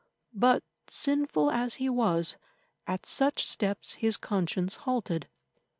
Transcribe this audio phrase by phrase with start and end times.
[0.33, 2.35] But sinful as he was,
[2.87, 5.27] at such steps his conscience halted.